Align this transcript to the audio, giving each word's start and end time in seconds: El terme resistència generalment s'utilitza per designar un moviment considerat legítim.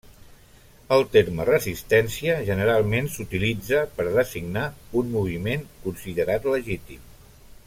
El 0.95 1.03
terme 1.15 1.45
resistència 1.49 2.39
generalment 2.49 3.11
s'utilitza 3.17 3.83
per 3.99 4.09
designar 4.17 4.67
un 5.03 5.15
moviment 5.19 5.69
considerat 5.89 6.53
legítim. 6.57 7.11